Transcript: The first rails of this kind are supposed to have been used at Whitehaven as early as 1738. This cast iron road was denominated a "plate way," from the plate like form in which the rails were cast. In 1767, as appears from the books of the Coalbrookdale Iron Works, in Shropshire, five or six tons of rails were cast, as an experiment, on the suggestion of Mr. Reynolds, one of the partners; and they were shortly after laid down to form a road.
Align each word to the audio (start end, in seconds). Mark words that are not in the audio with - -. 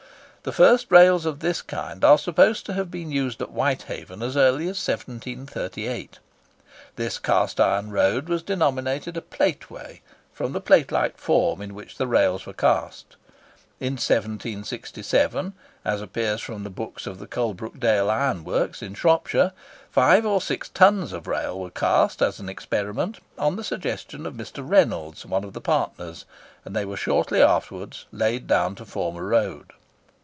The 0.43 0.51
first 0.51 0.89
rails 0.89 1.27
of 1.27 1.39
this 1.39 1.61
kind 1.61 2.03
are 2.03 2.17
supposed 2.17 2.65
to 2.65 2.73
have 2.73 2.89
been 2.89 3.11
used 3.11 3.43
at 3.43 3.51
Whitehaven 3.53 4.23
as 4.23 4.35
early 4.35 4.63
as 4.69 4.83
1738. 4.87 6.17
This 6.95 7.19
cast 7.19 7.59
iron 7.61 7.91
road 7.91 8.27
was 8.27 8.41
denominated 8.41 9.15
a 9.15 9.21
"plate 9.21 9.69
way," 9.69 10.01
from 10.33 10.53
the 10.53 10.59
plate 10.59 10.91
like 10.91 11.15
form 11.19 11.61
in 11.61 11.75
which 11.75 11.97
the 11.99 12.07
rails 12.07 12.47
were 12.47 12.53
cast. 12.53 13.17
In 13.79 13.93
1767, 13.97 15.53
as 15.85 16.01
appears 16.01 16.41
from 16.41 16.63
the 16.63 16.71
books 16.71 17.05
of 17.05 17.19
the 17.19 17.27
Coalbrookdale 17.27 18.09
Iron 18.09 18.43
Works, 18.43 18.81
in 18.81 18.95
Shropshire, 18.95 19.51
five 19.91 20.25
or 20.25 20.41
six 20.41 20.69
tons 20.69 21.13
of 21.13 21.27
rails 21.27 21.59
were 21.59 21.69
cast, 21.69 22.19
as 22.19 22.39
an 22.39 22.49
experiment, 22.49 23.19
on 23.37 23.57
the 23.57 23.63
suggestion 23.63 24.25
of 24.25 24.33
Mr. 24.33 24.67
Reynolds, 24.67 25.23
one 25.23 25.43
of 25.43 25.53
the 25.53 25.61
partners; 25.61 26.25
and 26.65 26.75
they 26.75 26.83
were 26.83 26.97
shortly 26.97 27.43
after 27.43 27.87
laid 28.11 28.47
down 28.47 28.73
to 28.73 28.85
form 28.85 29.15
a 29.17 29.21
road. 29.21 29.73